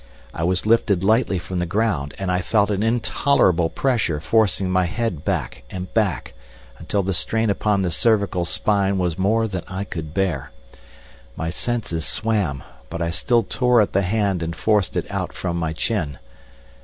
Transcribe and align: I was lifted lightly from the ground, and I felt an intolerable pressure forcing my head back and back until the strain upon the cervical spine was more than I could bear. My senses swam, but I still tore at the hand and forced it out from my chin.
I 0.33 0.43
was 0.43 0.65
lifted 0.65 1.03
lightly 1.03 1.37
from 1.37 1.59
the 1.59 1.67
ground, 1.67 2.15
and 2.17 2.31
I 2.31 2.41
felt 2.41 2.71
an 2.71 2.81
intolerable 2.81 3.69
pressure 3.69 4.19
forcing 4.19 4.67
my 4.67 4.85
head 4.85 5.23
back 5.23 5.61
and 5.69 5.93
back 5.93 6.33
until 6.79 7.03
the 7.03 7.13
strain 7.13 7.51
upon 7.51 7.81
the 7.81 7.91
cervical 7.91 8.43
spine 8.43 8.97
was 8.97 9.19
more 9.19 9.45
than 9.47 9.61
I 9.67 9.83
could 9.83 10.11
bear. 10.11 10.49
My 11.35 11.51
senses 11.51 12.03
swam, 12.03 12.63
but 12.89 12.99
I 12.99 13.11
still 13.11 13.43
tore 13.43 13.79
at 13.79 13.93
the 13.93 14.01
hand 14.01 14.41
and 14.41 14.55
forced 14.55 14.95
it 14.95 15.05
out 15.11 15.33
from 15.33 15.55
my 15.57 15.71
chin. 15.71 16.17